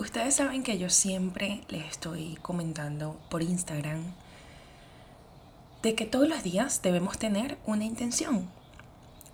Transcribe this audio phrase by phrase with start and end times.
[0.00, 4.02] Ustedes saben que yo siempre les estoy comentando por Instagram
[5.82, 8.48] de que todos los días debemos tener una intención.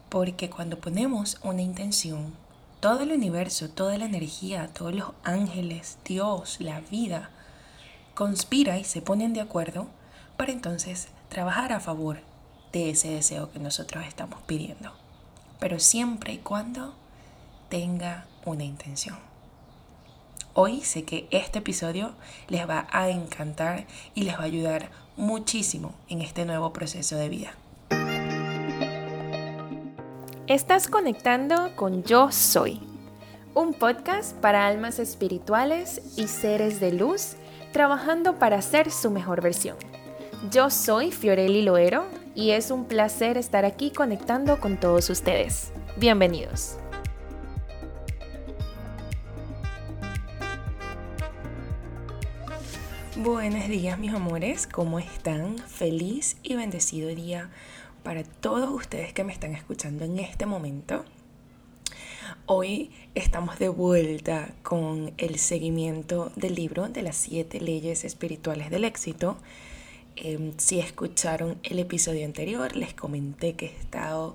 [0.08, 2.34] Porque cuando ponemos una intención,
[2.80, 7.30] todo el universo, toda la energía, todos los ángeles, Dios, la vida,
[8.16, 9.86] conspira y se ponen de acuerdo
[10.36, 12.18] para entonces trabajar a favor
[12.72, 14.92] de ese deseo que nosotros estamos pidiendo.
[15.60, 16.96] Pero siempre y cuando
[17.68, 19.25] tenga una intención.
[20.58, 22.14] Hoy sé que este episodio
[22.48, 27.28] les va a encantar y les va a ayudar muchísimo en este nuevo proceso de
[27.28, 27.52] vida.
[30.46, 32.80] Estás conectando con Yo Soy,
[33.52, 37.36] un podcast para almas espirituales y seres de luz
[37.74, 39.76] trabajando para ser su mejor versión.
[40.50, 45.70] Yo soy Fiorelli Loero y es un placer estar aquí conectando con todos ustedes.
[45.98, 46.78] Bienvenidos.
[53.18, 55.56] Buenos días mis amores, ¿cómo están?
[55.56, 57.48] Feliz y bendecido día
[58.02, 61.02] para todos ustedes que me están escuchando en este momento.
[62.44, 68.84] Hoy estamos de vuelta con el seguimiento del libro de las siete leyes espirituales del
[68.84, 69.38] éxito.
[70.16, 74.34] Em, si escucharon el episodio anterior, les comenté que he estado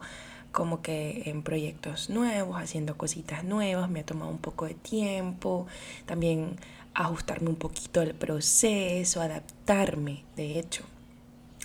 [0.52, 5.68] como que en proyectos nuevos, haciendo cositas nuevas, me ha tomado un poco de tiempo,
[6.06, 6.58] también
[6.94, 10.84] ajustarme un poquito al proceso, adaptarme, de hecho.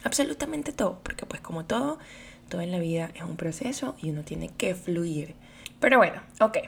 [0.05, 1.99] Absolutamente todo, porque pues como todo,
[2.49, 5.35] todo en la vida es un proceso y uno tiene que fluir.
[5.81, 6.59] Pero bueno, ok.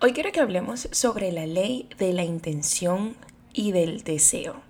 [0.00, 3.16] Hoy quiero que hablemos sobre la ley de la intención
[3.52, 4.60] y del deseo.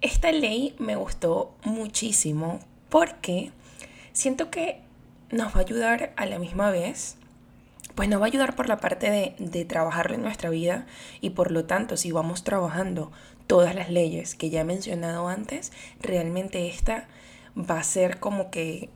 [0.00, 3.50] Esta ley me gustó muchísimo porque
[4.12, 4.80] siento que
[5.30, 7.16] nos va a ayudar a la misma vez
[7.94, 10.86] pues nos va a ayudar por la parte de, de trabajarlo en nuestra vida
[11.20, 13.12] y por lo tanto si vamos trabajando
[13.46, 17.08] todas las leyes que ya he mencionado antes, realmente esta
[17.58, 18.90] va a ser como que,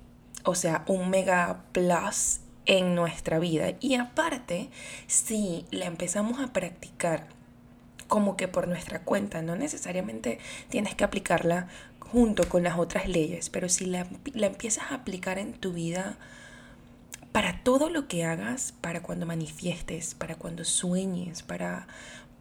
[0.45, 3.73] o sea, un mega plus en nuestra vida.
[3.81, 4.71] Y aparte,
[5.07, 7.27] si la empezamos a practicar
[8.09, 11.69] como que por nuestra cuenta, no necesariamente tienes que aplicarla
[11.99, 16.17] junto con las otras leyes, pero si la, la empiezas a aplicar en tu vida,
[17.35, 21.89] para todo lo que hagas, para cuando manifiestes, para cuando sueñes, para,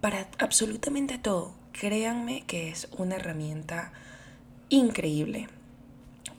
[0.01, 1.55] para absolutamente todo.
[1.71, 3.91] Créanme que es una herramienta
[4.69, 5.47] increíble.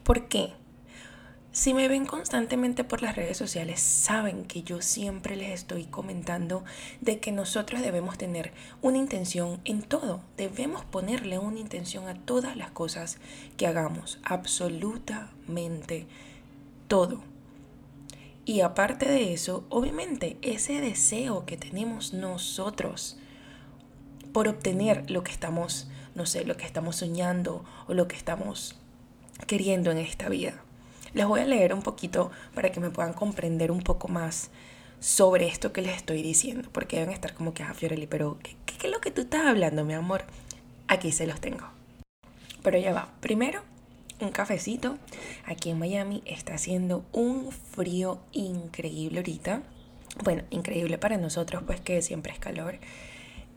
[0.04, 0.52] ¿Por qué?
[1.50, 6.62] Si me ven constantemente por las redes sociales, saben que yo siempre les estoy comentando
[7.00, 10.20] de que nosotros debemos tener una intención en todo.
[10.36, 13.18] Debemos ponerle una intención a todas las cosas
[13.56, 14.20] que hagamos.
[14.22, 16.06] Absolutamente
[16.86, 17.33] todo.
[18.46, 23.16] Y aparte de eso, obviamente, ese deseo que tenemos nosotros
[24.32, 28.76] por obtener lo que estamos, no sé, lo que estamos soñando o lo que estamos
[29.46, 30.62] queriendo en esta vida.
[31.14, 34.50] Les voy a leer un poquito para que me puedan comprender un poco más
[35.00, 38.56] sobre esto que les estoy diciendo, porque deben estar como que, ah, Fiorelli, pero ¿qué,
[38.66, 40.24] ¿qué, es lo que tú estás hablando, mi amor?
[40.88, 41.66] Aquí se los tengo.
[42.62, 43.08] Pero ya va.
[43.20, 43.62] Primero,
[44.20, 44.98] un cafecito.
[45.44, 49.62] Aquí en Miami está haciendo un frío increíble ahorita.
[50.22, 52.78] Bueno, increíble para nosotros, pues que siempre es calor.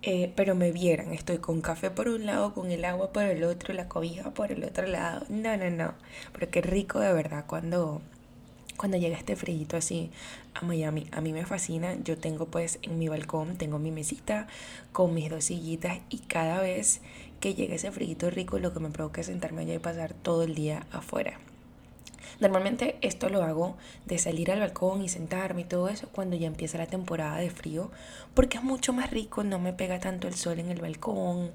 [0.03, 3.43] Eh, pero me vieran, estoy con café por un lado, con el agua por el
[3.43, 5.25] otro, la cobija por el otro lado.
[5.29, 5.93] No, no, no.
[6.33, 8.01] Pero qué rico de verdad cuando,
[8.77, 10.11] cuando llega este frío así
[10.53, 11.07] a Miami.
[11.11, 11.95] A mí me fascina.
[12.03, 14.47] Yo tengo pues en mi balcón, tengo mi mesita
[14.91, 17.01] con mis dos sillitas y cada vez
[17.39, 20.43] que llegue ese frío rico, lo que me provoca es sentarme allá y pasar todo
[20.43, 21.39] el día afuera.
[22.39, 26.47] Normalmente esto lo hago de salir al balcón y sentarme y todo eso cuando ya
[26.47, 27.89] empieza la temporada de frío,
[28.33, 31.51] porque es mucho más rico, no me pega tanto el sol en el balcón,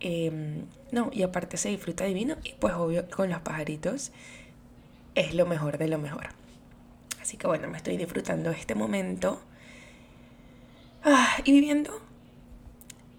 [0.00, 4.12] em, no, y aparte se disfruta divino y pues obvio con los pajaritos
[5.14, 6.28] es lo mejor de lo mejor.
[7.20, 9.40] Así que bueno, me estoy disfrutando este momento
[11.04, 12.00] ah, y viviendo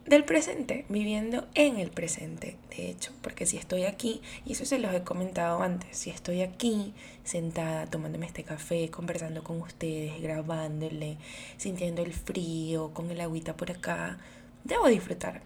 [0.05, 4.79] del presente, viviendo en el presente, de hecho, porque si estoy aquí, y eso se
[4.79, 6.93] los he comentado antes, si estoy aquí
[7.23, 11.17] sentada tomándome este café, conversando con ustedes, grabándole,
[11.57, 14.17] sintiendo el frío, con el agüita por acá,
[14.65, 15.41] debo disfrutar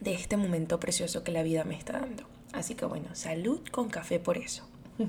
[0.00, 2.24] de este momento precioso que la vida me está dando.
[2.52, 4.66] Así que bueno, salud con café por eso.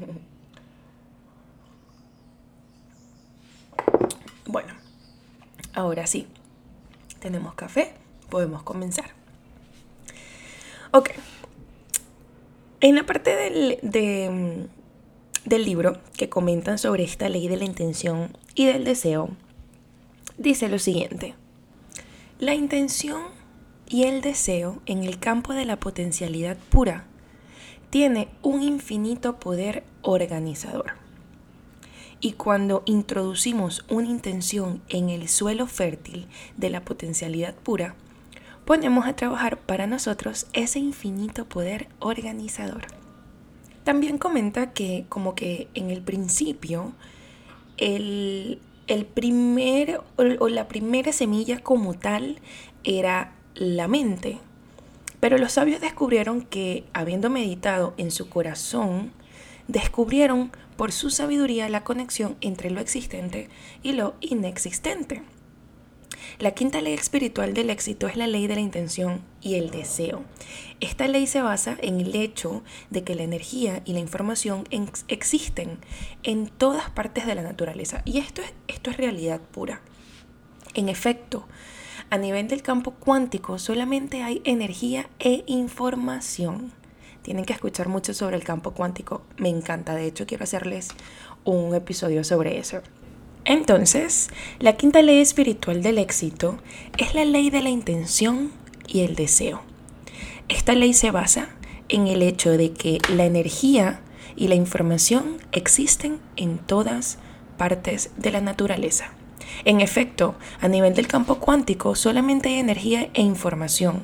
[4.48, 4.74] bueno,
[5.74, 6.28] ahora sí,
[7.20, 7.94] tenemos café
[8.26, 9.12] podemos comenzar.
[10.92, 11.12] Ok.
[12.82, 14.70] En la parte del,
[15.46, 19.30] del libro que comentan sobre esta ley de la intención y del deseo,
[20.38, 21.36] dice lo siguiente.
[22.40, 23.24] La intención
[23.88, 27.06] y el deseo en el campo de la potencialidad pura
[27.90, 30.94] tiene un infinito poder organizador.
[32.20, 36.28] Y cuando introducimos una intención en el suelo fértil
[36.58, 37.96] de la potencialidad pura,
[38.66, 42.88] ponemos a trabajar para nosotros ese infinito poder organizador.
[43.84, 46.94] También comenta que como que en el principio
[47.78, 48.60] el,
[49.14, 52.40] primer o la primera semilla como tal
[52.84, 54.40] era la mente.
[55.20, 59.12] Pero los sabios descubrieron que, habiendo meditado en su corazón,
[59.68, 63.50] descubrieron por su sabiduría la conexión entre lo existente
[63.82, 65.24] y lo inexistente.
[66.38, 70.24] La quinta ley espiritual del éxito es la ley de la intención y el deseo.
[70.82, 74.66] Esta ley se basa en el hecho de que la energía y la información
[75.08, 75.80] existen
[76.24, 78.02] en todas partes de la naturaleza.
[78.04, 79.82] Y esto es, esto es realidad pura.
[80.74, 81.48] En efecto,
[82.10, 86.74] a nivel del campo cuántico solamente hay energía e información.
[87.22, 89.24] Tienen que escuchar mucho sobre el campo cuántico.
[89.38, 89.96] Me encanta.
[89.96, 90.90] De hecho, quiero hacerles
[91.46, 92.82] un episodio sobre eso.
[93.46, 96.58] Entonces, la quinta ley espiritual del éxito
[96.98, 98.52] es la ley de la intención
[98.88, 99.62] y el deseo.
[100.50, 101.50] Esta ley se basa
[101.88, 104.02] en el hecho de que la energía
[104.36, 107.20] y la información existen en todas
[107.58, 109.14] partes de la naturaleza.
[109.64, 114.04] En efecto, a nivel del campo cuántico solamente hay energía e información.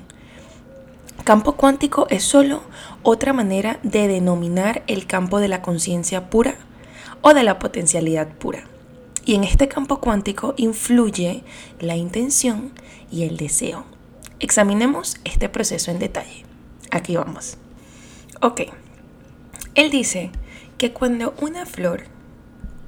[1.24, 2.62] Campo cuántico es solo
[3.04, 6.56] otra manera de denominar el campo de la conciencia pura
[7.22, 8.66] o de la potencialidad pura.
[9.25, 11.44] Y en este campo cuántico influye
[11.79, 12.71] la intención
[13.12, 13.85] y el deseo.
[14.39, 16.45] Examinemos este proceso en detalle.
[16.89, 17.57] Aquí vamos.
[18.41, 18.62] Ok.
[19.75, 20.31] Él dice
[20.77, 22.06] que cuando una flor,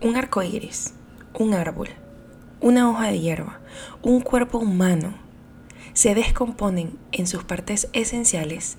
[0.02, 0.94] un arco iris,
[1.34, 1.90] un árbol,
[2.60, 3.60] una hoja de hierba,
[4.02, 5.14] un cuerpo humano
[5.94, 8.78] se descomponen en sus partes esenciales,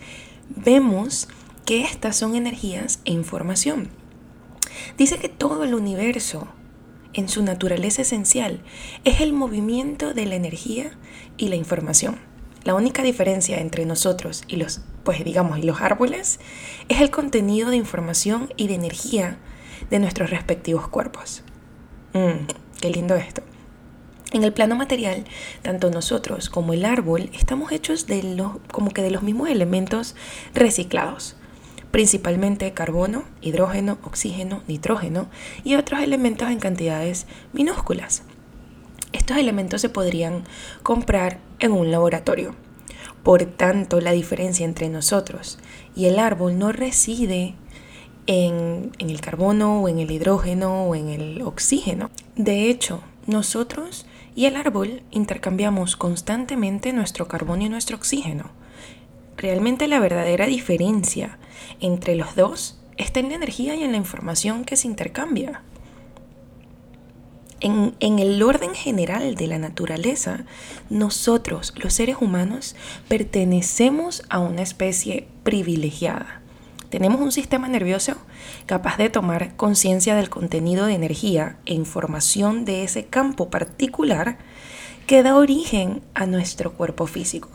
[0.48, 1.28] vemos
[1.64, 3.88] que estas son energías e información.
[4.98, 6.48] Dice que todo el universo
[7.14, 8.60] en su naturaleza esencial
[9.04, 10.92] es el movimiento de la energía
[11.36, 12.18] y la información.
[12.64, 16.40] La única diferencia entre nosotros y los, pues digamos, y los árboles
[16.88, 19.38] es el contenido de información y de energía
[19.90, 21.42] de nuestros respectivos cuerpos.
[22.14, 22.46] Mm,
[22.80, 23.42] qué lindo esto.
[24.32, 25.24] En el plano material,
[25.62, 30.16] tanto nosotros como el árbol estamos hechos de los, como que de los mismos elementos
[30.54, 31.36] reciclados
[31.94, 35.28] principalmente carbono, hidrógeno, oxígeno, nitrógeno
[35.62, 38.24] y otros elementos en cantidades minúsculas.
[39.12, 40.42] Estos elementos se podrían
[40.82, 42.56] comprar en un laboratorio.
[43.22, 45.60] Por tanto, la diferencia entre nosotros
[45.94, 47.54] y el árbol no reside
[48.26, 52.10] en, en, el carbono o en el hidrógeno o en el oxígeno.
[52.34, 54.04] De hecho, nosotros
[54.34, 58.50] y el árbol intercambiamos constantemente nuestro carbono y nuestro oxígeno.
[59.36, 61.38] Realmente la verdadera diferencia
[61.80, 65.62] entre los dos está en la energía y en la información que se intercambia.
[67.60, 70.44] En, en, el orden general de la naturaleza,
[70.90, 72.76] nosotros, los seres humanos,
[73.08, 76.42] pertenecemos a una especie privilegiada.
[76.90, 78.16] Tenemos un sistema nervioso
[78.66, 84.38] capaz de tomar conciencia del contenido de energía e información de ese campo particular
[85.06, 87.53] que da origen a nuestro cuerpo físico.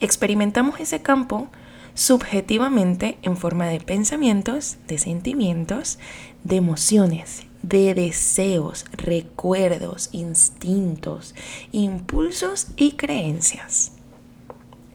[0.00, 1.48] Experimentamos ese campo
[1.94, 5.98] subjetivamente en forma de pensamientos, de sentimientos,
[6.44, 11.34] de emociones, de deseos, recuerdos, instintos,
[11.72, 13.92] impulsos y creencias.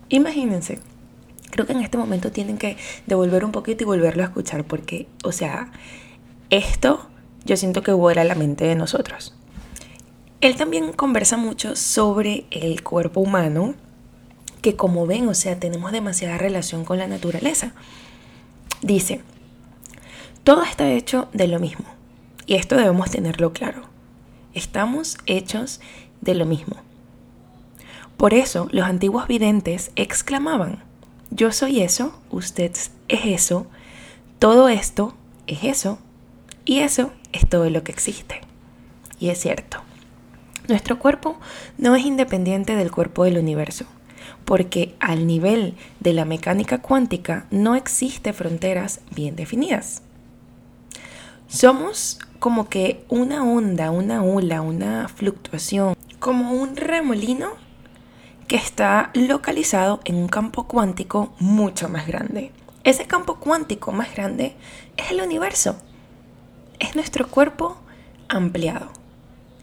[0.10, 0.80] Imagínense,
[1.50, 5.08] creo que en este momento tienen que devolver un poquito y volverlo a escuchar porque,
[5.24, 5.72] o sea,
[6.52, 7.10] esto
[7.46, 9.36] yo siento que vuela la mente de nosotros.
[10.42, 13.76] Él también conversa mucho sobre el cuerpo humano,
[14.62, 17.74] que como ven, o sea, tenemos demasiada relación con la naturaleza.
[18.82, 19.22] Dice,
[20.44, 21.86] todo está hecho de lo mismo.
[22.46, 23.84] Y esto debemos tenerlo claro.
[24.54, 25.80] Estamos hechos
[26.22, 26.76] de lo mismo.
[28.18, 30.84] Por eso los antiguos videntes exclamaban,
[31.32, 32.72] yo soy eso, usted
[33.08, 33.66] es eso,
[34.38, 35.16] todo esto
[35.48, 35.98] es eso,
[36.66, 38.42] y eso es todo lo que existe.
[39.20, 39.80] Y es cierto.
[40.68, 41.40] Nuestro cuerpo
[41.78, 43.86] no es independiente del cuerpo del universo
[44.46, 50.02] porque al nivel de la mecánica cuántica no existe fronteras bien definidas.
[51.48, 57.50] Somos como que una onda, una ola, una fluctuación, como un remolino
[58.48, 62.52] que está localizado en un campo cuántico mucho más grande.
[62.84, 64.56] Ese campo cuántico más grande
[64.98, 65.76] es el universo,
[66.80, 67.78] es nuestro cuerpo
[68.28, 68.92] ampliado.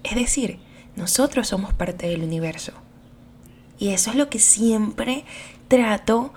[0.04, 0.60] Es decir,
[0.94, 2.72] nosotros somos parte del universo
[3.78, 5.24] Y eso es lo que siempre
[5.68, 6.32] trato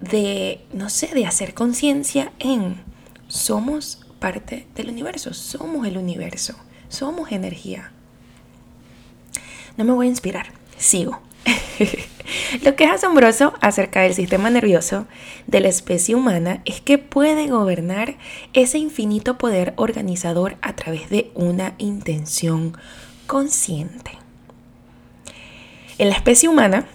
[0.00, 2.82] de, no sé, de hacer conciencia en.
[3.28, 6.54] Somos parte del universo, somos el universo,
[6.88, 7.92] somos energía.
[9.76, 11.20] No me voy a inspirar, sigo.
[12.62, 15.06] Lo que es asombroso acerca del sistema nervioso
[15.46, 18.16] de la especie humana es que puede gobernar
[18.52, 22.76] ese infinito poder organizador a través de una intención
[23.26, 24.23] consciente.
[25.96, 26.86] En la especie humana,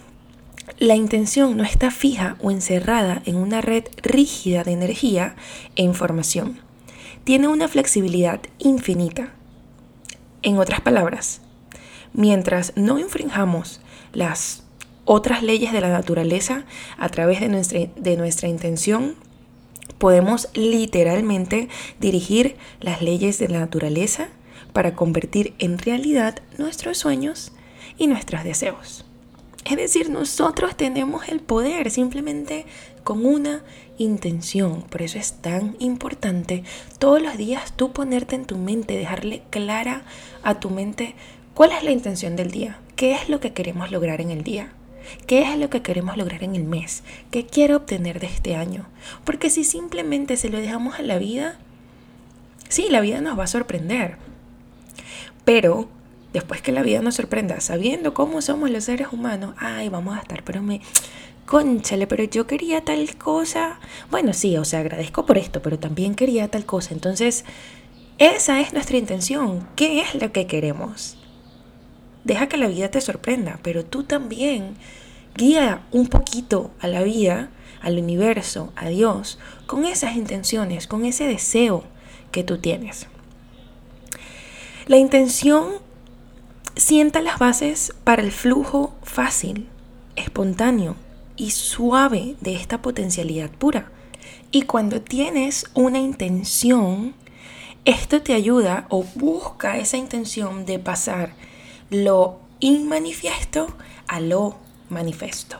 [0.78, 5.36] la intención no está fija o encerrada en una red rígida de energía
[5.74, 6.58] e información.
[7.24, 9.32] Tiene una flexibilidad infinita.
[10.42, 11.40] En otras palabras,
[12.12, 13.80] mientras no infringamos
[14.12, 14.64] las
[15.06, 16.64] otras leyes de la naturaleza
[16.98, 19.16] a través de nuestra, de nuestra intención,
[19.96, 21.68] podemos literalmente
[22.00, 24.28] dirigir las leyes de la naturaleza
[24.74, 27.52] para convertir en realidad nuestros sueños
[28.00, 29.04] y nuestros deseos.
[29.66, 32.64] Es decir, nosotros tenemos el poder simplemente
[33.04, 33.62] con una
[33.98, 34.82] intención.
[34.82, 36.64] Por eso es tan importante
[36.98, 40.02] todos los días tú ponerte en tu mente, dejarle clara
[40.42, 41.14] a tu mente
[41.52, 44.72] cuál es la intención del día, qué es lo que queremos lograr en el día.
[45.26, 47.02] ¿Qué es lo que queremos lograr en el mes?
[47.30, 48.86] ¿Qué quiero obtener de este año?
[49.24, 51.58] Porque si simplemente se lo dejamos a la vida,
[52.68, 54.18] sí, la vida nos va a sorprender.
[55.44, 55.88] Pero
[56.32, 60.20] después que la vida nos sorprenda, sabiendo cómo somos los seres humanos, ay, vamos a
[60.20, 60.80] estar, pero me,
[61.50, 63.80] conchale, pero yo quería tal cosa.
[64.08, 66.94] Bueno, sí, o sea, agradezco por esto, pero también quería tal cosa.
[66.94, 67.44] Entonces,
[68.18, 69.68] esa es nuestra intención.
[69.74, 71.16] ¿Qué es lo que queremos?
[72.22, 74.76] Deja que la vida te sorprenda, pero tú también
[75.34, 77.50] guía un poquito a la vida,
[77.82, 81.82] al universo, a Dios, con esas intenciones, con ese deseo
[82.30, 83.08] que tú tienes.
[84.86, 85.64] La intención
[86.80, 89.68] sienta las bases para el flujo fácil,
[90.16, 90.96] espontáneo
[91.36, 93.92] y suave de esta potencialidad pura.
[94.50, 97.14] Y cuando tienes una intención,
[97.84, 101.34] esto te ayuda o busca esa intención de pasar
[101.90, 103.76] lo inmanifiesto
[104.08, 104.56] a lo
[104.88, 105.58] manifiesto.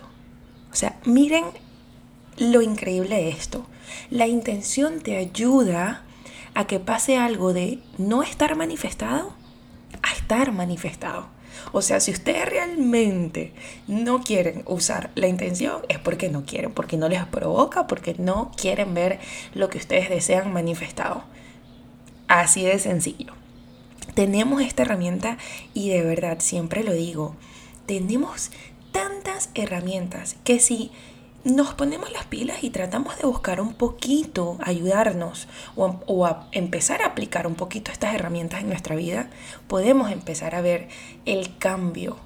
[0.73, 1.45] O sea, miren
[2.39, 3.67] lo increíble de esto.
[4.09, 6.03] La intención te ayuda
[6.55, 9.39] a que pase algo de no estar manifestado
[10.03, 11.29] a estar manifestado.
[11.73, 13.53] O sea, si ustedes realmente
[13.87, 18.51] no quieren usar la intención, es porque no quieren, porque no les provoca, porque no
[18.57, 19.19] quieren ver
[19.55, 21.25] lo que ustedes desean manifestado.
[22.29, 23.35] Así de sencillo
[24.15, 25.39] tenemos esta herramienta
[25.75, 27.37] y de verdad siempre lo digo,
[27.87, 28.51] tenemos
[28.93, 30.91] tantas herramientas que si
[31.45, 37.07] nos ponemos las pilas y tratamos de buscar un poquito, ayudarnos o, a empezar a
[37.07, 39.31] aplicar un poquito estas herramientas en nuestra vida,
[39.67, 40.89] podemos empezar a ver
[41.25, 42.19] el cambio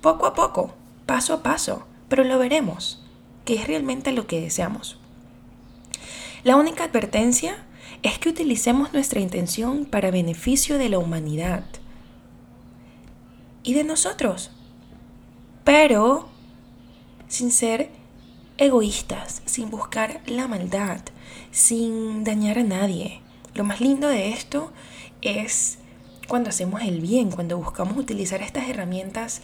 [0.00, 0.74] poco a poco,
[1.06, 3.02] paso a paso, pero lo veremos,
[3.44, 4.98] que es realmente lo que deseamos.
[6.42, 7.64] La única advertencia
[8.02, 11.64] es que utilicemos nuestra intención para beneficio de la humanidad
[13.62, 14.50] y de nosotros,
[15.64, 16.28] pero
[17.28, 17.90] sin ser
[18.58, 21.00] egoístas, sin buscar la maldad,
[21.50, 23.20] sin dañar a nadie.
[23.54, 24.72] Lo más lindo de esto
[25.22, 25.78] es
[26.28, 29.42] cuando hacemos el bien, cuando buscamos utilizar estas herramientas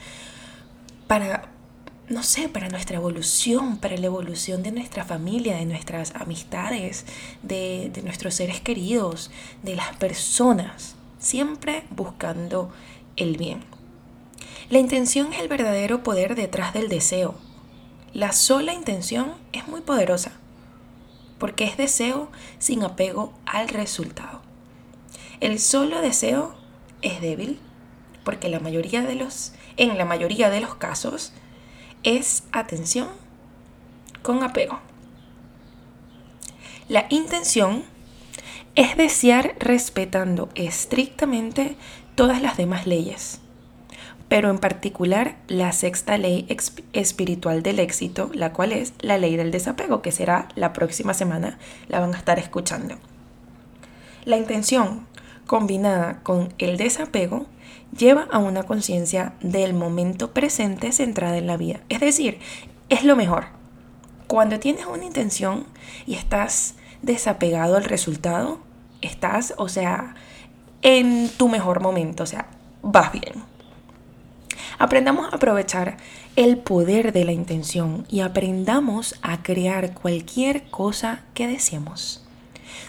[1.06, 1.48] para
[2.08, 7.06] no sé, para nuestra evolución, para la evolución de nuestra familia, de nuestras amistades,
[7.42, 9.30] de, de nuestros seres queridos,
[9.62, 12.70] de las personas, siempre buscando
[13.16, 13.62] el bien.
[14.68, 17.34] La intención es el verdadero poder detrás del deseo.
[18.14, 20.32] La sola intención es muy poderosa,
[21.38, 24.42] porque es deseo sin apego al resultado.
[25.40, 26.54] El solo deseo
[27.00, 27.58] es débil,
[28.22, 31.32] porque la mayoría de los, en la mayoría de los casos
[32.02, 33.08] es atención
[34.22, 34.78] con apego.
[36.88, 37.84] La intención
[38.74, 41.76] es desear respetando estrictamente
[42.14, 43.40] todas las demás leyes,
[44.32, 46.46] pero en particular la sexta ley
[46.94, 51.58] espiritual del éxito, la cual es la ley del desapego, que será la próxima semana,
[51.88, 52.94] la van a estar escuchando.
[54.24, 55.06] La intención
[55.46, 57.44] combinada con el desapego
[57.94, 61.80] lleva a una conciencia del momento presente centrada en la vida.
[61.90, 62.38] Es decir,
[62.88, 63.48] es lo mejor.
[64.28, 65.66] Cuando tienes una intención
[66.06, 68.60] y estás desapegado al resultado,
[69.02, 70.14] estás, o sea,
[70.80, 72.46] en tu mejor momento, o sea,
[72.80, 73.51] vas bien.
[74.78, 75.96] Aprendamos a aprovechar
[76.36, 82.24] el poder de la intención y aprendamos a crear cualquier cosa que deseemos.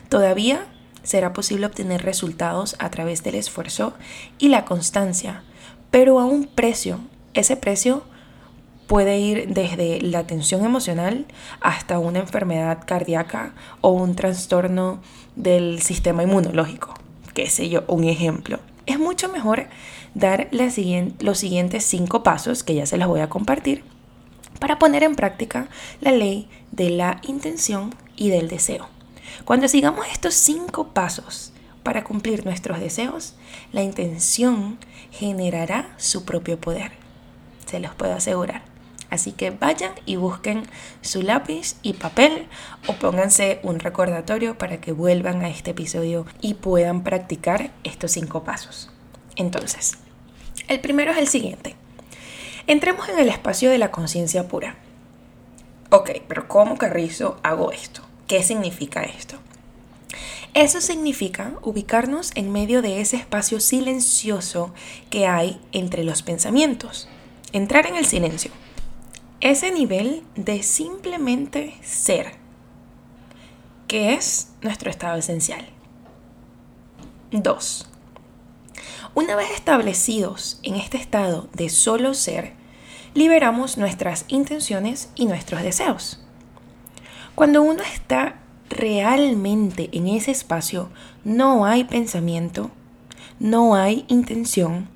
[0.09, 0.67] Todavía
[1.03, 3.93] será posible obtener resultados a través del esfuerzo
[4.39, 5.43] y la constancia,
[5.91, 6.99] pero a un precio.
[7.33, 8.03] Ese precio
[8.87, 11.25] puede ir desde la tensión emocional
[11.61, 15.01] hasta una enfermedad cardíaca o un trastorno
[15.35, 16.93] del sistema inmunológico,
[17.33, 18.59] qué sé yo, un ejemplo.
[18.85, 19.67] Es mucho mejor
[20.13, 20.73] dar los
[21.37, 23.83] siguientes cinco pasos que ya se los voy a compartir
[24.59, 25.67] para poner en práctica
[26.01, 28.89] la ley de la intención y del deseo.
[29.45, 33.35] Cuando sigamos estos cinco pasos para cumplir nuestros deseos,
[33.71, 34.77] la intención
[35.11, 36.91] generará su propio poder.
[37.65, 38.72] Se los puedo asegurar.
[39.13, 40.63] Así que vayan y busquen
[41.01, 42.47] su lápiz y papel
[42.87, 48.43] o pónganse un recordatorio para que vuelvan a este episodio y puedan practicar estos cinco
[48.43, 48.89] pasos.
[49.35, 49.99] Entonces,
[50.67, 51.75] el primero es el siguiente.
[52.65, 54.77] Entremos en el espacio de la conciencia pura.
[55.91, 58.01] Ok, pero ¿cómo Carrizo hago esto?
[58.25, 59.37] ¿Qué significa esto?
[60.55, 64.73] Eso significa ubicarnos en medio de ese espacio silencioso
[65.11, 67.07] que hay entre los pensamientos.
[67.51, 68.49] Entrar en el silencio.
[69.43, 72.35] Ese nivel de simplemente ser,
[73.89, 75.65] que es nuestro estado esencial.
[77.33, 77.89] 2.
[79.15, 82.53] Una vez establecidos en este estado de solo ser,
[83.15, 86.23] liberamos nuestras intenciones y nuestros deseos.
[87.35, 90.89] Cuando uno está realmente en ese espacio,
[91.25, 92.71] no hay pensamiento,
[93.41, 94.87] no hay intención,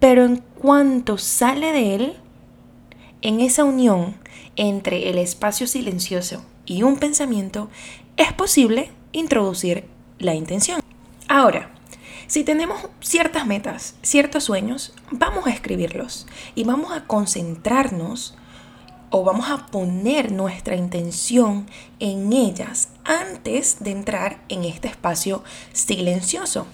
[0.00, 2.16] pero en cuanto sale de él,
[3.24, 4.14] en esa unión
[4.54, 7.70] entre el espacio silencioso y un pensamiento,
[8.18, 9.86] es posible introducir
[10.18, 10.80] la intención.
[11.26, 11.70] Ahora,
[12.26, 18.36] si tenemos ciertas metas, ciertos sueños, vamos a escribirlos y vamos a concentrarnos
[19.08, 21.66] o vamos a poner nuestra intención
[22.00, 26.66] en ellas antes de entrar en este espacio silencioso.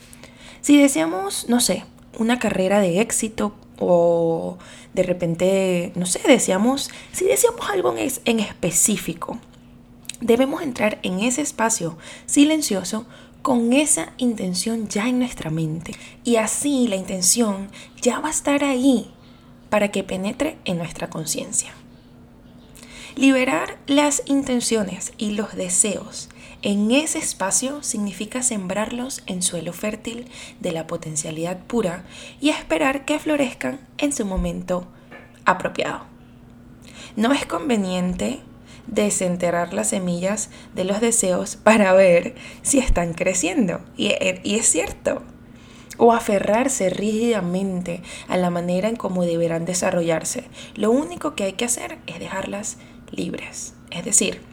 [0.63, 1.85] Si deseamos, no sé,
[2.19, 4.59] una carrera de éxito o
[4.95, 9.39] de repente, no sé, deseamos, si deseamos algo en específico,
[10.21, 13.07] debemos entrar en ese espacio silencioso
[13.43, 15.93] con esa intención ya en nuestra mente.
[16.25, 17.69] Y así la intención
[18.01, 19.11] ya va a estar ahí
[19.71, 21.73] para que penetre en nuestra conciencia.
[23.17, 26.29] Liberar las intenciones y los deseos
[26.63, 30.27] en ese espacio significa sembrarlos en suelo fértil
[30.61, 32.05] de la potencialidad pura
[32.41, 34.87] y esperar que florezcan en su momento
[35.47, 36.03] apropiado.
[37.17, 38.41] No es conveniente
[38.87, 43.81] desenterrar las semillas de los deseos para ver si están creciendo.
[43.97, 44.13] Y,
[44.45, 45.23] es cierto.
[45.97, 50.45] O aferrarse rígidamente a la manera en cómo deberán desarrollarse.
[50.75, 52.79] Lo único que hay que hacer es dejarlas
[53.11, 53.75] libres.
[53.91, 54.50] Es decir,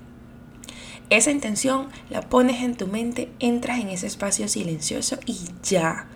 [1.09, 6.07] esa intención la pones en tu mente, entras en ese espacio silencioso y ya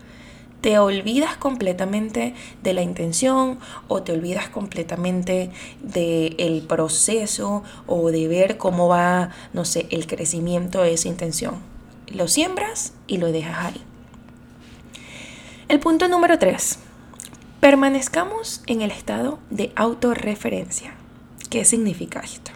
[0.62, 5.50] te olvidas completamente de la intención o te olvidas completamente
[5.82, 11.56] del proceso o de ver cómo va, no sé, el crecimiento de esa intención.
[12.08, 13.82] Lo siembras y lo dejas ahí.
[15.68, 16.80] El punto número 3.
[17.60, 20.94] Permanezcamos en el estado de autorreferencia.
[21.50, 22.52] ¿Qué significa esto?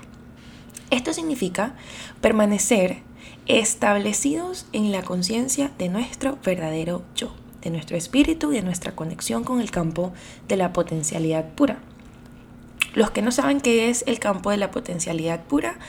[0.89, 1.75] Esto significa
[2.21, 2.99] permanecer
[3.47, 7.33] establecidos en la conciencia de nuestro verdadero yo
[7.65, 10.13] de nuestro espíritu y de nuestra conexión con el campo
[10.47, 11.79] de la potencialidad pura.
[12.93, 15.79] Los que no saben qué es el campo de la potencialidad pura,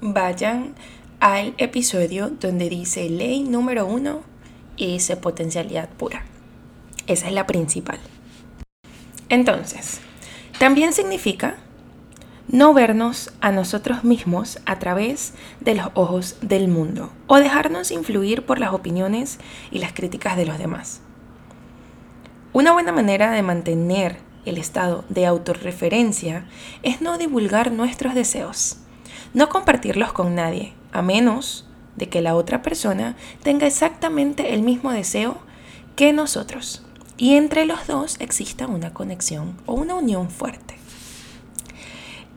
[0.00, 0.74] vayan
[1.18, 4.22] al episodio donde dice ley número uno
[4.76, 6.24] y dice potencialidad pura.
[7.08, 7.98] Esa es la principal.
[9.28, 10.00] Entonces,
[10.60, 11.58] también significa
[12.48, 18.46] no vernos a nosotros mismos a través de los ojos del mundo o dejarnos influir
[18.46, 19.38] por las opiniones
[19.70, 21.00] y las críticas de los demás.
[22.54, 26.46] Una buena manera de mantener el estado de autorreferencia
[26.82, 28.78] es no divulgar nuestros deseos,
[29.34, 34.90] no compartirlos con nadie, a menos de que la otra persona tenga exactamente el mismo
[34.92, 35.36] deseo
[35.96, 36.86] que nosotros
[37.18, 40.78] y entre los dos exista una conexión o una unión fuerte.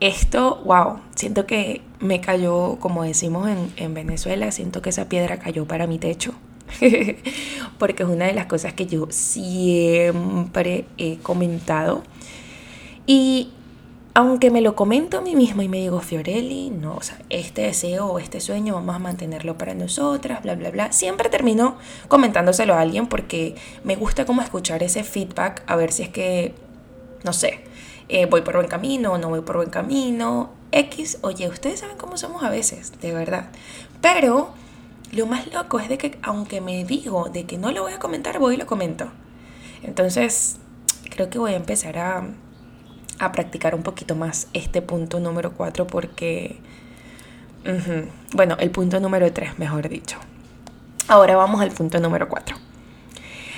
[0.02, 5.38] Esto, wow, siento que me cayó, como decimos en, en Venezuela, siento que esa piedra
[5.38, 6.34] cayó para mi techo.
[7.78, 12.02] porque es una de las cosas que yo siempre he comentado.
[13.06, 13.52] Y
[14.14, 17.62] aunque me lo comento a mí misma y me digo, Fiorelli, no, o sea, este
[17.62, 21.76] deseo o este sueño vamos a mantenerlo para nosotras, bla, bla, bla, siempre termino
[22.08, 26.54] comentándoselo a alguien porque me gusta como escuchar ese feedback, a ver si es que,
[27.22, 27.60] no sé,
[28.12, 31.96] eh, voy por buen camino o no voy por buen camino, X, oye, ustedes saben
[31.96, 33.46] cómo somos a veces, de verdad.
[34.02, 34.50] Pero
[35.12, 37.98] lo más loco es de que aunque me digo de que no lo voy a
[37.98, 39.08] comentar, voy y lo comento.
[39.82, 40.58] Entonces,
[41.08, 42.26] creo que voy a empezar a,
[43.18, 46.58] a practicar un poquito más este punto número 4 porque,
[48.34, 50.18] bueno, el punto número 3, mejor dicho.
[51.08, 52.56] Ahora vamos al punto número 4.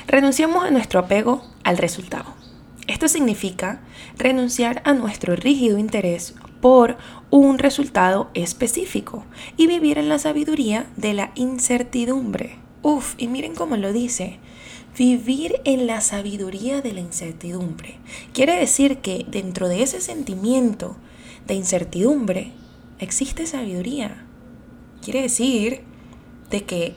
[0.06, 2.43] Renunciamos a nuestro apego al resultado.
[2.86, 3.80] Esto significa
[4.18, 6.98] renunciar a nuestro rígido interés por
[7.30, 9.24] un resultado específico
[9.56, 12.58] y vivir en la sabiduría de la incertidumbre.
[12.82, 14.38] Uf, y miren cómo lo dice.
[14.96, 17.98] Vivir en la sabiduría de la incertidumbre.
[18.32, 20.96] Quiere decir que dentro de ese sentimiento
[21.46, 22.52] de incertidumbre
[22.98, 24.26] existe sabiduría.
[25.02, 25.82] Quiere decir
[26.50, 26.94] de que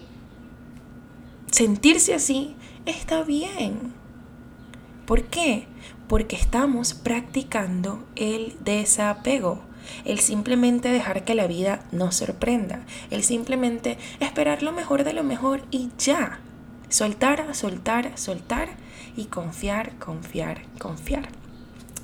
[1.49, 3.96] sentirse así está bien.
[5.07, 5.65] ¿Por qué?
[6.09, 9.61] Porque estamos practicando el desapego.
[10.03, 12.81] El simplemente dejar que la vida nos sorprenda.
[13.09, 16.41] El simplemente esperar lo mejor de lo mejor y ya.
[16.89, 18.67] Soltar, soltar, soltar
[19.15, 21.29] y confiar, confiar, confiar.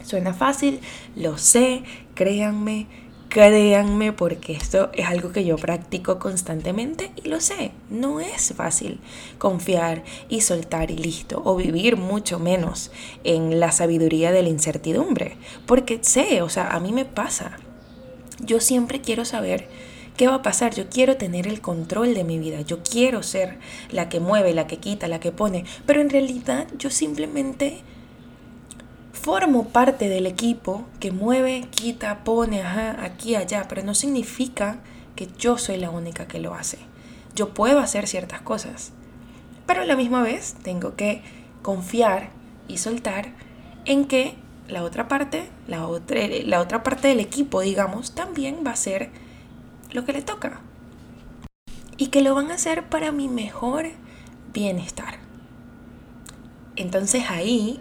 [0.06, 0.80] Suena fácil,
[1.18, 1.84] lo sé,
[2.16, 2.88] créanme,
[3.34, 9.00] créanme porque esto es algo que yo practico constantemente y lo sé, no es fácil
[9.40, 12.92] confiar y soltar y listo, o vivir mucho menos
[13.24, 17.58] en la sabiduría de la incertidumbre, porque sé, o sea, a mí me pasa.
[18.40, 19.68] Yo siempre quiero saber
[20.16, 20.76] ¿Qué va a pasar?
[20.76, 23.58] Yo quiero tener el control de mi vida, yo quiero ser
[23.90, 27.82] la que mueve, la que quita, la que pone, pero en realidad yo simplemente
[29.24, 34.80] formo parte del equipo que mueve, quita, pone, ajá, aquí, allá, pero no significa
[35.16, 36.80] que yo soy la única que lo hace.
[37.34, 38.92] Yo puedo hacer ciertas cosas,
[39.66, 41.22] pero a la misma vez tengo que
[41.62, 42.32] confiar
[42.68, 43.32] y soltar
[43.86, 44.36] en que
[44.68, 49.10] la otra parte, la otra, la otra parte del equipo, digamos, también va a ser
[49.94, 50.60] lo que le toca.
[51.96, 53.86] Y que lo van a hacer para mi mejor
[54.52, 55.20] bienestar.
[56.76, 57.80] Entonces ahí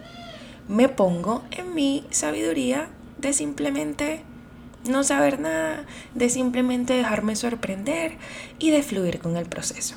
[0.67, 4.23] me pongo en mi sabiduría de simplemente
[4.87, 8.17] no saber nada, de simplemente dejarme sorprender
[8.59, 9.95] y de fluir con el proceso.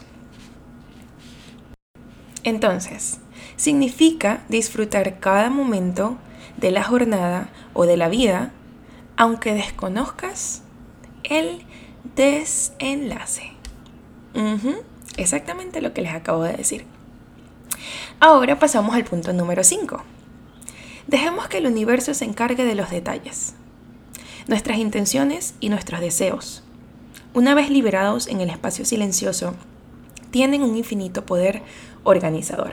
[2.44, 3.18] Entonces,
[3.56, 6.18] significa disfrutar cada momento
[6.56, 8.52] de la jornada o de la vida,
[9.16, 10.62] aunque desconozcas
[11.24, 11.64] el
[12.14, 13.52] desenlace.
[15.16, 16.84] exactamente lo que les acabo de decir.
[18.20, 20.15] Ahora pasamos al punto número 5.
[21.06, 23.54] Dejemos que el universo se encargue de los detalles,
[24.48, 26.64] nuestras intenciones y nuestros deseos.
[27.32, 29.54] Una vez liberados en el espacio silencioso,
[30.32, 31.62] tienen un infinito poder
[32.02, 32.72] organizador.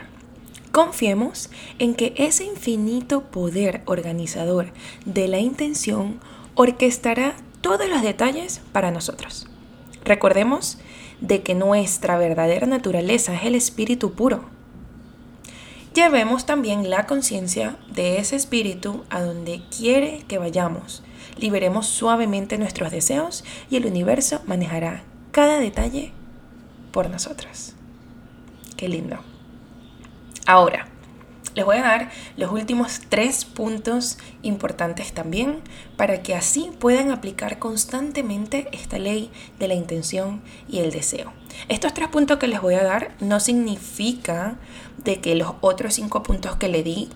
[0.72, 4.74] Confiemos en que ese infinito poder organizador
[5.06, 6.20] de la intención
[6.56, 9.48] orquestará todos los detalles para nosotros.
[10.04, 10.80] Recordemos
[11.22, 14.46] de que nuestra verdadera naturaleza es el espíritu puro.
[15.94, 21.04] Llevemos también la conciencia de ese espíritu a donde quiere que vayamos.
[21.38, 26.12] Liberemos suavemente nuestros deseos y el universo manejará cada detalle
[26.92, 27.74] por nosotros.
[28.76, 29.20] Qué lindo.
[30.48, 30.88] Ahora,
[31.54, 35.62] les voy a dar los últimos tres puntos importantes también
[35.96, 39.30] para que así puedan aplicar constantemente esta ley
[39.60, 41.34] de la intención y el deseo.
[41.70, 44.56] Estos tres puntos que les voy a dar no significa
[45.04, 47.10] de que los otros cinco puntos que le di,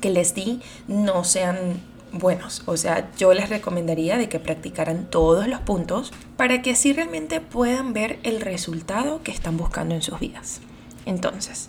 [0.00, 1.80] que les di, no sean
[2.12, 2.62] buenos.
[2.66, 7.40] O sea, yo les recomendaría de que practicaran todos los puntos para que así realmente
[7.40, 10.60] puedan ver el resultado que están buscando en sus vidas.
[11.06, 11.68] Entonces,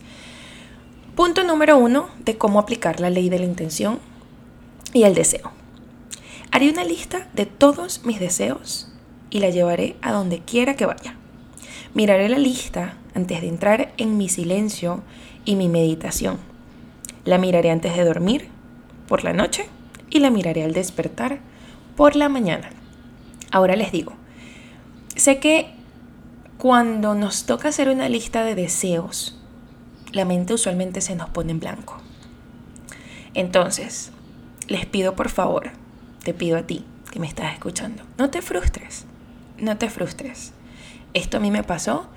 [1.15, 3.99] Punto número uno de cómo aplicar la ley de la intención
[4.93, 5.51] y el deseo.
[6.51, 8.87] Haré una lista de todos mis deseos
[9.29, 11.17] y la llevaré a donde quiera que vaya.
[11.93, 15.03] Miraré la lista antes de entrar en mi silencio
[15.43, 16.37] y mi meditación.
[17.25, 18.47] La miraré antes de dormir,
[19.07, 19.67] por la noche,
[20.09, 21.39] y la miraré al despertar,
[21.95, 22.69] por la mañana.
[23.51, 24.13] Ahora les digo,
[25.15, 25.73] sé que
[26.57, 29.37] cuando nos toca hacer una lista de deseos,
[30.13, 31.97] la mente usualmente se nos pone en blanco.
[33.33, 34.11] Entonces,
[34.67, 35.71] les pido por favor,
[36.23, 39.05] te pido a ti que me estás escuchando, no te frustres,
[39.57, 40.53] no te frustres.
[41.13, 42.07] Esto a mí me pasó,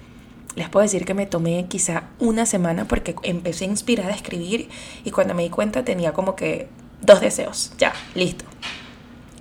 [0.57, 4.69] les puedo decir que me tomé quizá una semana porque empecé inspirada a escribir
[5.05, 6.69] y cuando me di cuenta tenía como que
[7.01, 8.45] dos deseos, ya, listo.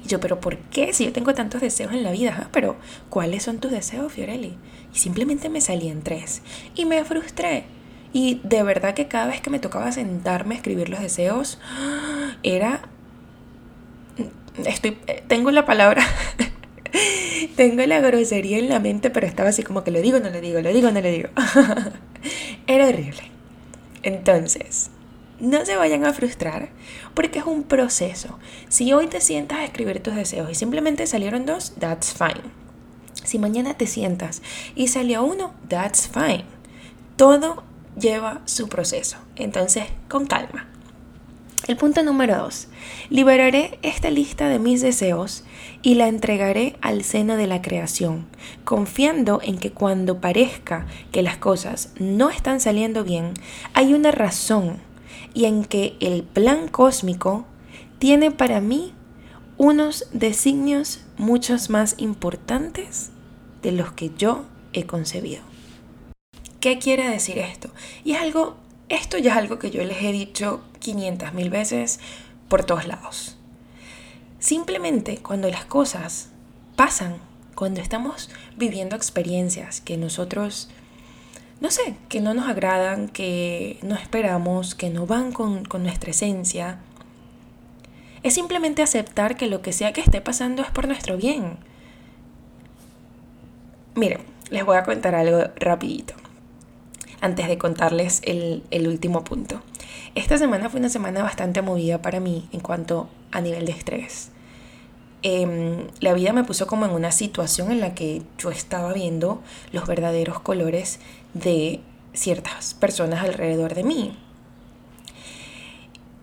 [0.04, 0.92] Y yo, pero ¿por qué?
[0.92, 2.76] Si yo tengo tantos deseos en la vida, pero
[3.10, 4.58] ¿cuáles son tus deseos, Fiorelli?
[4.94, 6.42] Y simplemente me salían tres
[6.76, 7.66] y me frustré
[8.14, 11.60] y de verdad que cada vez que me tocaba sentarme a escribir los deseos,
[12.44, 12.82] era...
[14.66, 16.06] Estoy, tengo la palabra,
[17.56, 20.42] tengo la grosería en la mente, pero estaba así como que lo digo, no lo
[20.42, 21.30] digo, lo digo, no lo digo.
[22.68, 23.32] era horrible.
[24.04, 24.90] Entonces,
[25.40, 26.70] no se vayan a frustrar
[27.14, 28.40] porque es un proceso.
[28.70, 32.52] Si hoy te sientas a escribir tus deseos y simplemente salieron dos, that's fine.
[33.24, 34.42] Si mañana te sientas
[34.76, 36.46] y salió uno, that's fine.
[37.16, 37.64] Todo
[37.98, 39.18] lleva su proceso.
[39.36, 40.68] Entonces, con calma.
[41.66, 42.68] El punto número dos.
[43.10, 45.46] Liberaré esta lista de mis deseos
[45.82, 48.26] y la entregaré al seno de la creación,
[48.66, 53.34] confiando en que cuando parezca que las cosas no están saliendo bien,
[53.74, 54.82] hay una razón
[55.34, 57.46] y en que el plan cósmico
[57.98, 58.94] tiene para mí
[59.58, 63.12] unos designios muchos más importantes
[63.62, 65.42] de los que yo he concebido.
[66.60, 67.70] ¿Qué quiere decir esto?
[68.04, 68.58] Y es algo,
[68.90, 72.00] esto ya es algo que yo les he dicho 500 mil veces
[72.48, 73.38] por todos lados.
[74.38, 76.30] Simplemente cuando las cosas
[76.76, 77.18] pasan,
[77.56, 80.70] cuando estamos viviendo experiencias que nosotros
[81.64, 86.80] no sé, que no nos agradan, que no esperamos, que no van con, nuestra esencia.
[88.22, 91.56] Es simplemente aceptar que lo que sea que esté pasando es por nuestro bien.
[93.96, 94.20] Miren,
[94.50, 96.16] les voy a contar algo rapidito,
[97.22, 99.62] antes de contarles el, el último punto.
[100.16, 104.30] Esta semana fue una semana bastante movida para mí en cuanto a nivel de estrés.
[105.24, 109.42] Em, la vida me puso como en una situación en la que yo estaba viendo
[109.72, 111.00] los verdaderos colores
[111.34, 111.80] de
[112.14, 114.18] ciertas personas alrededor de mí.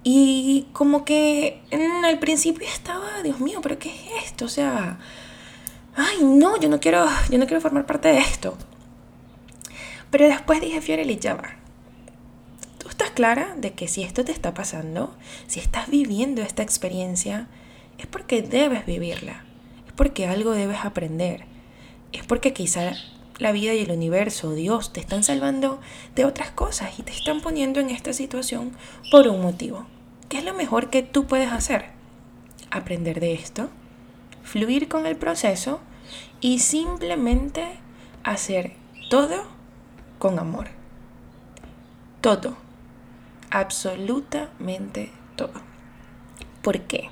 [0.04, 4.44] Y como que en el principio estaba, Dios mío, pero ¿qué es esto?
[4.44, 4.98] O sea,
[5.96, 8.56] ay, no, yo no quiero, yo no quiero formar parte de esto.
[10.10, 11.59] Pero después dije, Fiorelli, ya va.
[13.00, 17.46] Estás clara de que si esto te está pasando, si estás viviendo esta experiencia,
[17.96, 19.42] es porque debes vivirla,
[19.86, 21.46] es porque algo debes aprender,
[22.12, 22.92] es porque quizá
[23.38, 25.80] la vida y el universo, Dios, te están salvando
[26.14, 28.72] de otras cosas y te están poniendo en esta situación
[29.10, 29.86] por un motivo.
[30.28, 31.86] ¿Qué es lo mejor que tú puedes hacer?
[32.70, 33.70] Aprender de esto,
[34.42, 35.80] fluir con el proceso
[36.42, 37.64] y simplemente
[38.24, 38.74] hacer
[39.08, 39.44] todo
[40.18, 40.68] con amor.
[42.20, 42.68] Todo.
[43.50, 45.50] Absolutamente todo.
[46.62, 47.10] ¿Por qué?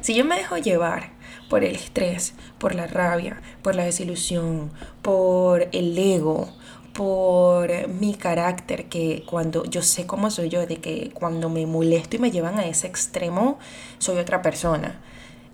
[0.00, 1.12] Si yo me dejo llevar
[1.48, 6.52] por el estrés, por la rabia, por la desilusión, por el ego,
[6.92, 12.16] por mi carácter, que cuando yo sé cómo soy yo, de que cuando me molesto
[12.16, 13.60] y me llevan a ese extremo,
[13.98, 15.00] soy otra persona.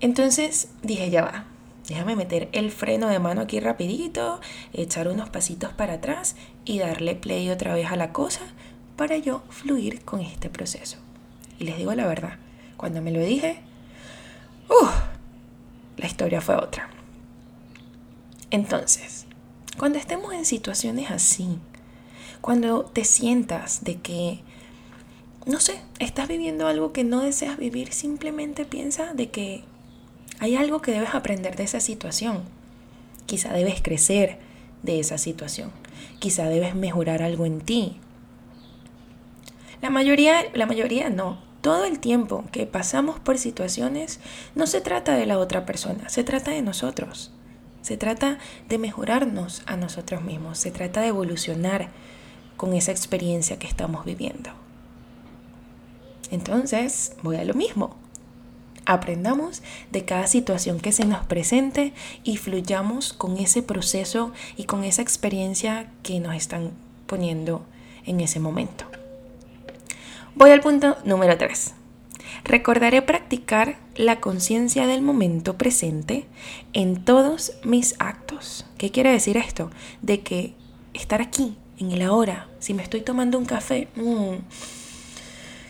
[0.00, 1.44] Entonces dije, ya va,
[1.88, 4.40] déjame meter el freno de mano aquí rapidito,
[4.72, 8.40] echar unos pasitos para atrás y darle play otra vez a la cosa
[8.96, 10.98] para yo fluir con este proceso.
[11.58, 12.38] Y les digo la verdad,
[12.76, 13.60] cuando me lo dije,
[15.96, 16.88] la historia fue otra.
[18.50, 19.26] Entonces,
[19.78, 21.58] cuando estemos en situaciones así,
[22.40, 24.40] cuando te sientas de que,
[25.46, 29.64] no sé, estás viviendo algo que no deseas vivir, simplemente piensa de que
[30.38, 32.42] hay algo que debes aprender de esa situación.
[33.26, 34.38] Quizá debes crecer
[34.82, 35.70] de esa situación.
[36.18, 38.00] Quizá debes mejorar algo en ti.
[39.82, 44.20] La mayoría, la mayoría no, todo el tiempo que pasamos por situaciones
[44.54, 47.32] no se trata de la otra persona, se trata de nosotros.
[47.82, 51.88] Se trata de mejorarnos a nosotros mismos, se trata de evolucionar
[52.56, 54.50] con esa experiencia que estamos viviendo.
[56.30, 57.96] Entonces, voy a lo mismo.
[58.86, 61.92] Aprendamos de cada situación que se nos presente
[62.22, 66.70] y fluyamos con ese proceso y con esa experiencia que nos están
[67.08, 67.64] poniendo
[68.06, 68.91] en ese momento.
[70.34, 71.74] Voy al punto número 3.
[72.44, 76.24] Recordaré practicar la conciencia del momento presente
[76.72, 78.64] en todos mis actos.
[78.78, 79.70] ¿Qué quiere decir esto?
[80.00, 80.54] De que
[80.94, 84.36] estar aquí, en el ahora, si me estoy tomando un café, mmm,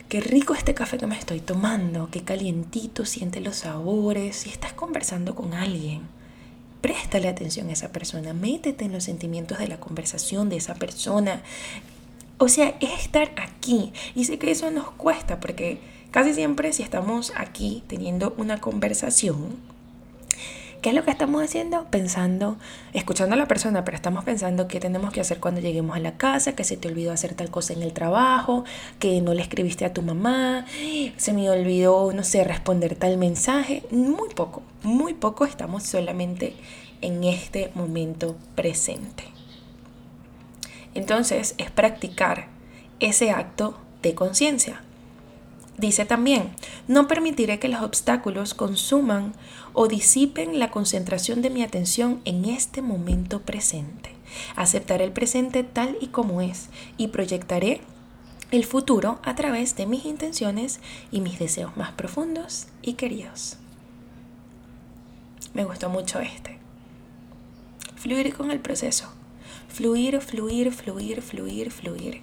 [0.08, 4.72] qué rico este café que me estoy tomando, qué calientito, siente los sabores, si estás
[4.74, 6.02] conversando con alguien.
[6.80, 11.42] Préstale atención a esa persona, métete en los sentimientos de la conversación de esa persona,
[12.42, 13.92] o sea, es estar aquí.
[14.16, 15.78] Y sé que eso nos cuesta porque
[16.10, 19.54] casi siempre si estamos aquí teniendo una conversación,
[20.80, 21.86] ¿qué es lo que estamos haciendo?
[21.90, 22.56] Pensando,
[22.94, 26.16] escuchando a la persona, pero estamos pensando qué tenemos que hacer cuando lleguemos a la
[26.16, 28.64] casa, que se te olvidó hacer tal cosa en el trabajo,
[28.98, 30.66] que no le escribiste a tu mamá,
[31.16, 33.84] se me olvidó, no sé, responder tal mensaje.
[33.92, 36.56] Muy poco, muy poco estamos solamente
[37.02, 39.31] en este momento presente.
[40.94, 42.48] Entonces es practicar
[43.00, 44.82] ese acto de conciencia.
[45.78, 46.50] Dice también,
[46.86, 49.32] no permitiré que los obstáculos consuman
[49.72, 54.10] o disipen la concentración de mi atención en este momento presente.
[54.54, 57.80] Aceptaré el presente tal y como es y proyectaré
[58.50, 63.56] el futuro a través de mis intenciones y mis deseos más profundos y queridos.
[65.54, 66.58] Me gustó mucho este.
[67.96, 69.12] Fluir con el proceso.
[69.72, 72.20] Fluir, fluir, fluir, fluir, fluir.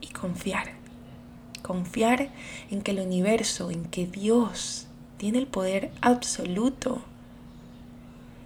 [0.00, 0.74] Y confiar.
[1.62, 2.30] Confiar
[2.70, 7.02] en que el universo, en que Dios tiene el poder absoluto.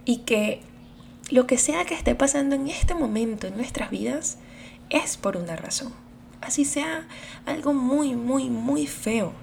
[0.05, 0.61] Y que
[1.29, 4.39] lo que sea que esté pasando en este momento en nuestras vidas
[4.89, 5.93] es por una razón.
[6.41, 7.07] Así sea
[7.45, 9.33] algo muy, muy, muy feo.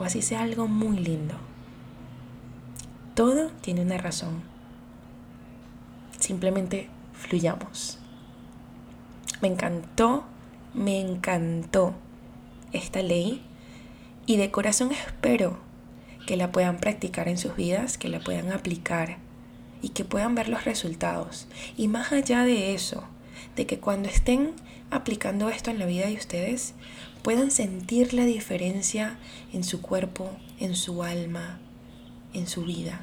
[0.00, 1.36] O así sea algo muy lindo.
[3.14, 4.42] Todo tiene una razón.
[6.18, 6.88] Simplemente
[9.40, 10.24] Me encantó,
[10.72, 11.94] me encantó
[12.72, 13.42] esta ley
[14.26, 15.58] y de corazón espero
[16.26, 19.18] que la puedan practicar en sus vidas, que la puedan aplicar
[19.82, 21.46] y que puedan ver los resultados.
[21.76, 23.04] Y más allá de eso,
[23.56, 24.52] de que cuando estén
[24.90, 26.74] aplicando esto en la vida de ustedes,
[27.22, 29.18] puedan sentir la diferencia
[29.52, 31.58] en su cuerpo, en su alma,
[32.32, 33.00] en su vida.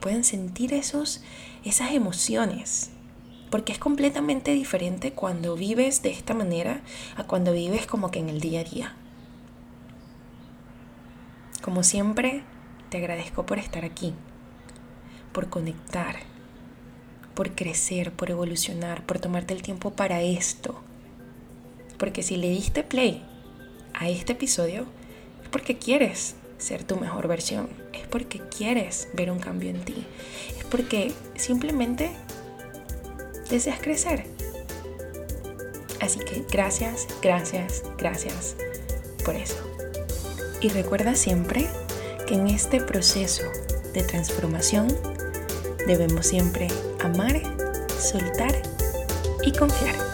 [0.00, 1.22] Pueden sentir esos,
[1.64, 2.90] esas emociones.
[3.50, 6.80] Porque es completamente diferente cuando vives de esta manera
[7.16, 8.94] a cuando vives como que en el día a día.
[11.60, 12.42] Como siempre,
[12.88, 14.14] te agradezco por estar aquí,
[15.32, 16.16] por conectar,
[17.34, 20.80] por crecer, por evolucionar, por tomarte el tiempo para esto.
[21.98, 23.22] Porque si le diste play
[23.94, 24.86] a este episodio,
[25.42, 30.06] es porque quieres ser tu mejor versión, es porque quieres ver un cambio en ti,
[30.58, 32.10] es porque simplemente
[33.50, 34.24] deseas crecer.
[36.00, 38.56] Así que gracias, gracias, gracias
[39.24, 39.56] por eso.
[40.60, 41.66] Y recuerda siempre
[42.26, 43.44] que en este proceso
[43.92, 44.88] de transformación
[45.86, 46.68] debemos siempre
[47.00, 47.40] amar,
[47.98, 48.62] soltar
[49.44, 50.09] y confiar.